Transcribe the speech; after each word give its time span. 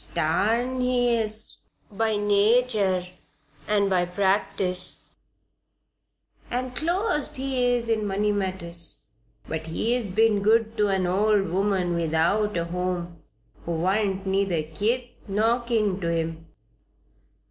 Starn 0.03 0.81
he 0.83 1.15
is 1.15 1.57
by 1.91 2.15
natur 2.17 3.05
and 3.67 3.87
by 3.87 4.03
practice; 4.03 5.03
an' 6.49 6.71
clost 6.71 7.35
he 7.35 7.67
is 7.75 7.87
in 7.87 8.07
money 8.07 8.31
matters. 8.31 9.01
But 9.47 9.67
he's 9.67 10.09
been 10.09 10.41
good 10.41 10.75
to 10.77 10.87
an 10.87 11.05
old 11.05 11.49
woman 11.49 11.93
without 11.93 12.57
a 12.57 12.65
home 12.65 13.21
who 13.63 13.73
warn't 13.73 14.25
neither 14.25 14.63
kith 14.63 15.29
nor 15.29 15.61
kin 15.61 15.99
to 16.01 16.09
him." 16.11 16.47